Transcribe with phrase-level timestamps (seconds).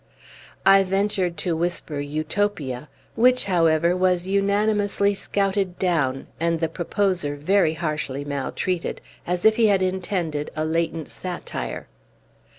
[0.65, 7.75] I ventured to whisper "Utopia," which, however, was unanimously scouted down, and the proposer very
[7.75, 11.87] harshly maltreated, as if he had intended a latent satire.